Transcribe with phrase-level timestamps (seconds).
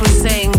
[0.00, 0.55] was saying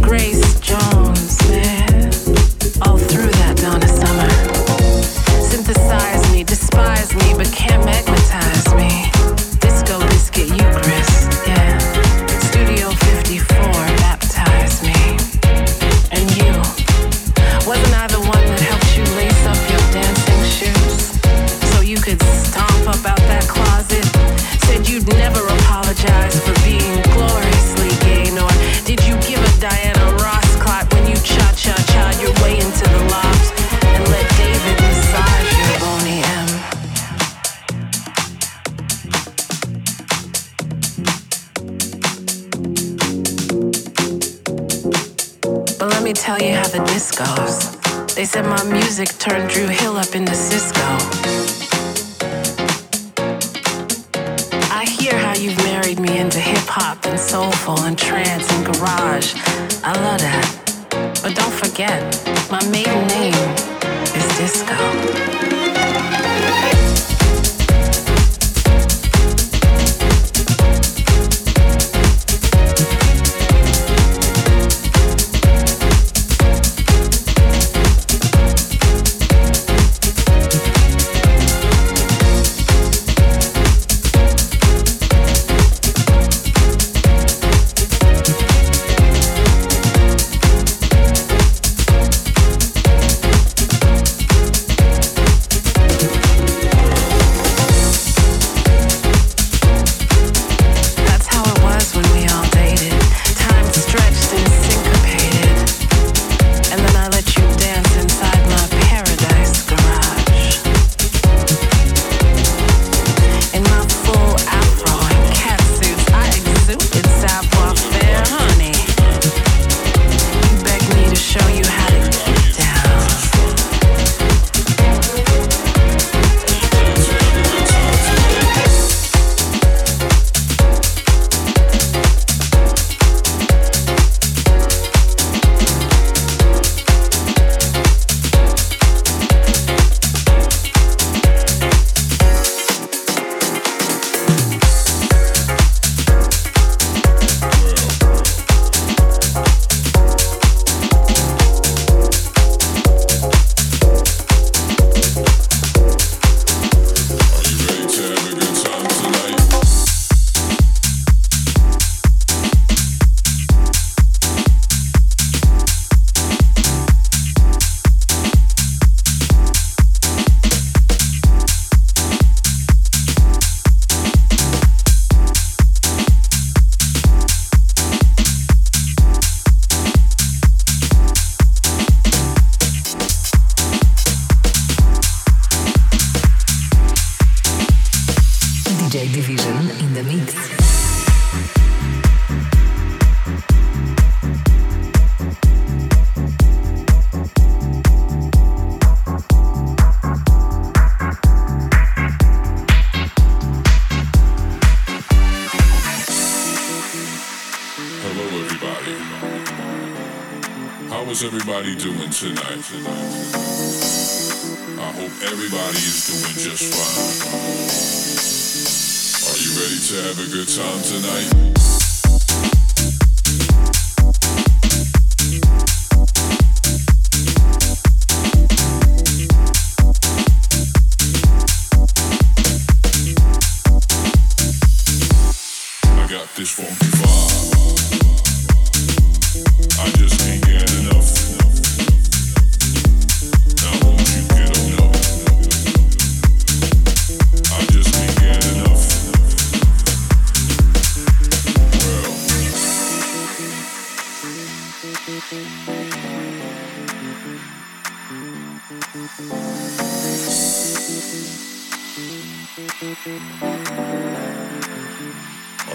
[262.88, 262.94] Are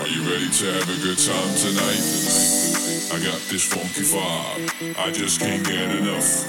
[0.09, 2.01] you ready to have a good time tonight?
[3.13, 4.97] I got this funky vibe.
[4.99, 6.47] I just can't get enough.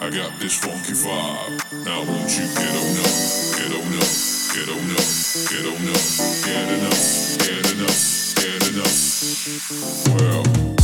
[0.00, 1.60] I got this funky vibe.
[1.84, 3.12] Now won't you get on up?
[3.60, 4.08] Get on up.
[4.56, 5.04] Get on up.
[5.52, 6.00] Get on up.
[6.46, 7.36] Get enough.
[7.36, 8.00] Get enough.
[8.40, 9.04] Get enough.
[10.18, 10.75] Well.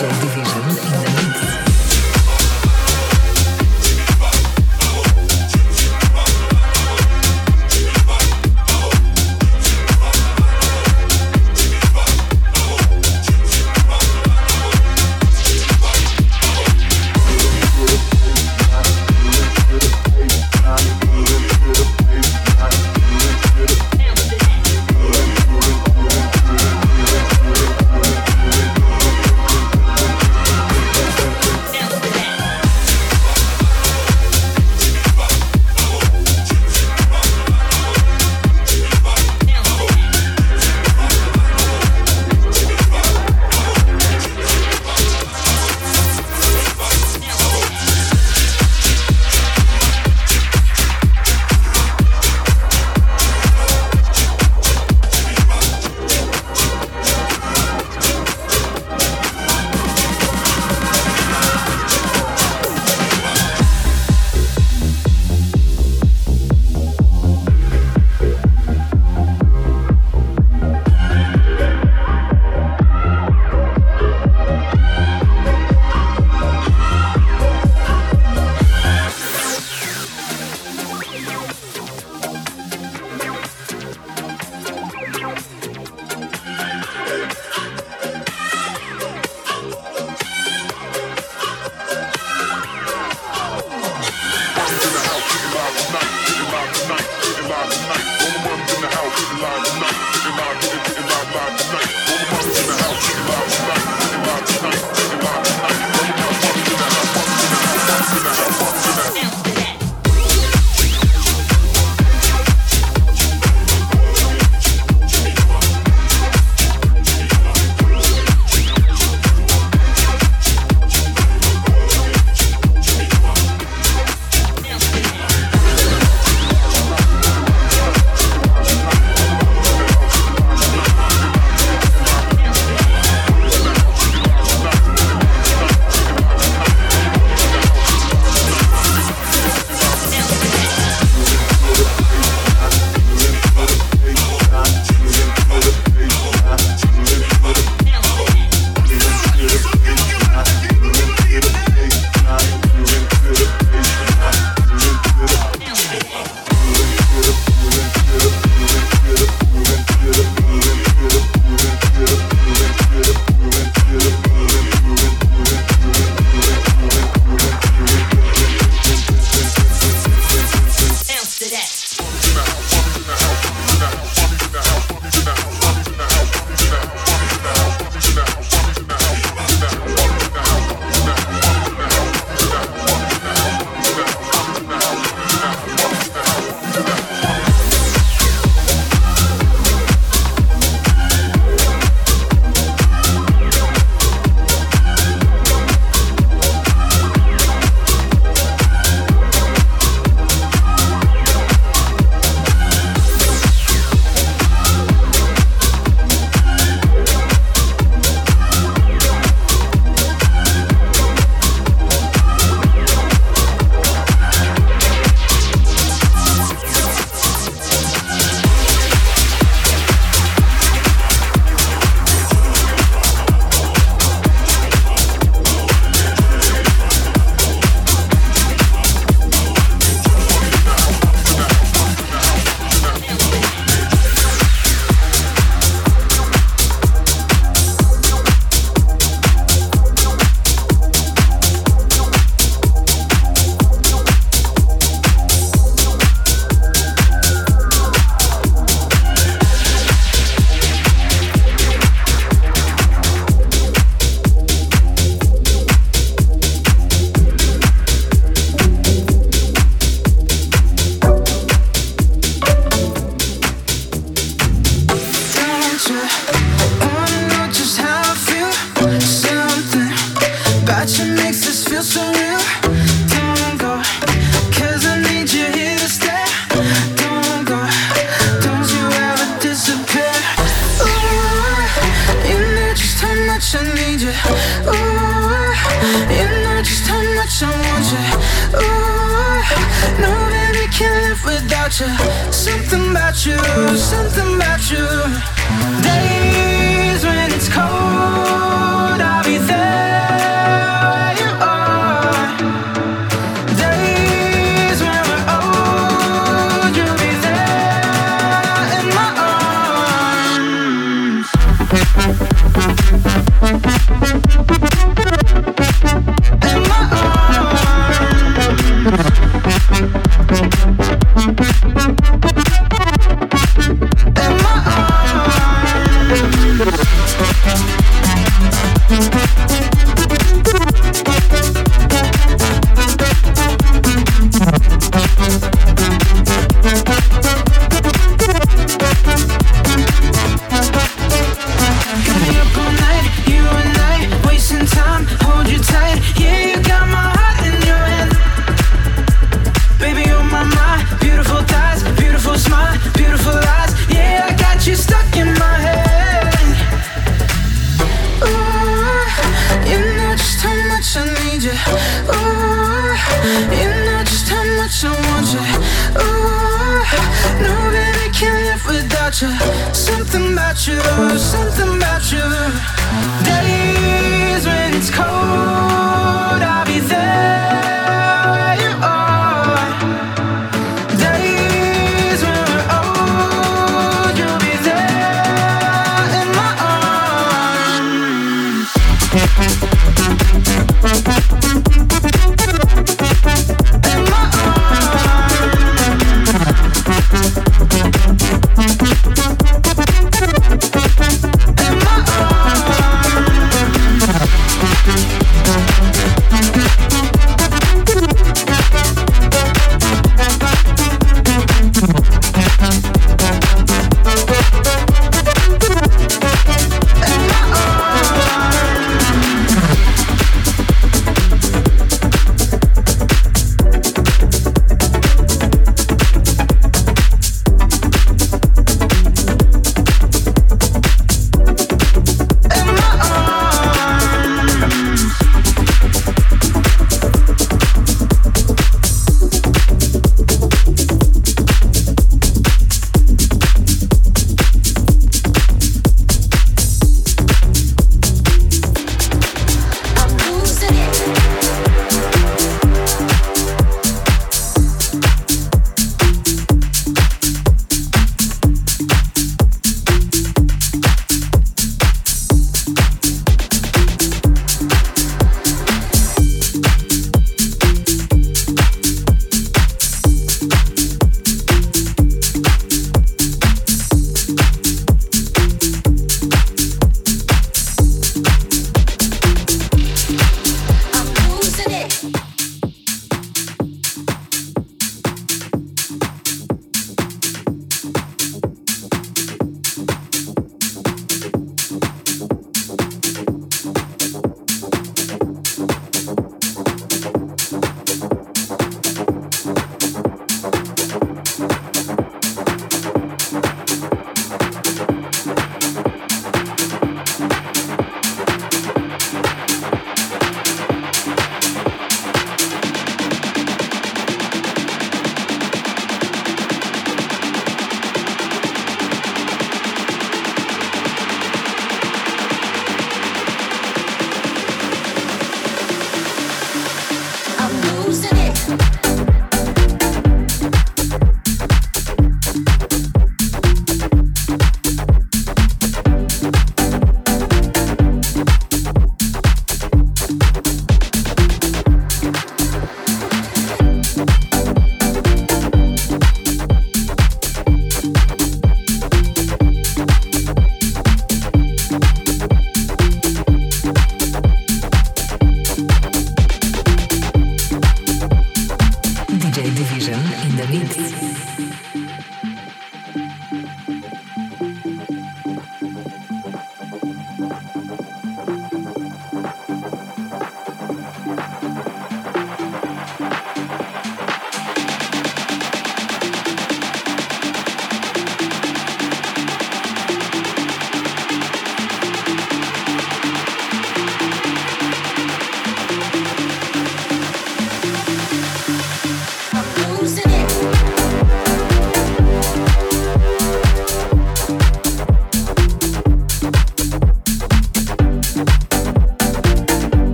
[0.00, 0.39] Digital